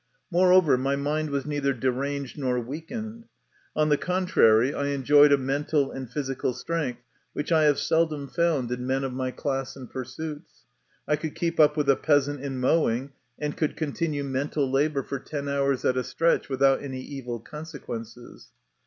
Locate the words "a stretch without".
15.97-16.81